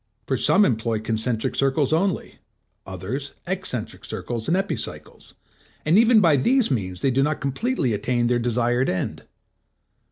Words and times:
For 0.25 0.35
some 0.35 0.65
employ 0.65 0.97
concentric 0.97 1.53
circles 1.53 1.93
only; 1.93 2.39
others, 2.87 3.33
eccentric 3.45 4.03
circles 4.03 4.47
and 4.47 4.57
epicycles; 4.57 5.35
and 5.85 5.95
even 5.95 6.19
by 6.21 6.37
these 6.37 6.71
means 6.71 7.01
they 7.03 7.11
do 7.11 7.21
not 7.21 7.39
completely 7.39 7.93
attain 7.93 8.25
the 8.25 8.39
desired 8.39 8.89
end. 8.89 9.25